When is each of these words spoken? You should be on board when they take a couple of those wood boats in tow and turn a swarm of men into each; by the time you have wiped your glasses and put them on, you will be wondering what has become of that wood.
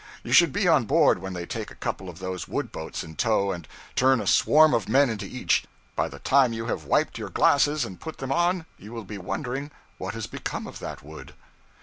You 0.23 0.31
should 0.31 0.51
be 0.51 0.67
on 0.67 0.85
board 0.85 1.19
when 1.19 1.33
they 1.33 1.45
take 1.45 1.69
a 1.69 1.75
couple 1.75 2.09
of 2.09 2.17
those 2.17 2.47
wood 2.47 2.71
boats 2.71 3.03
in 3.03 3.15
tow 3.17 3.51
and 3.51 3.67
turn 3.95 4.19
a 4.19 4.25
swarm 4.25 4.73
of 4.73 4.89
men 4.89 5.11
into 5.11 5.25
each; 5.27 5.65
by 5.95 6.09
the 6.09 6.17
time 6.17 6.53
you 6.53 6.65
have 6.65 6.85
wiped 6.85 7.19
your 7.19 7.29
glasses 7.29 7.85
and 7.85 7.99
put 8.01 8.17
them 8.17 8.31
on, 8.31 8.65
you 8.79 8.93
will 8.93 9.03
be 9.05 9.19
wondering 9.19 9.69
what 9.99 10.15
has 10.15 10.25
become 10.25 10.65
of 10.65 10.79
that 10.79 11.03
wood. 11.03 11.35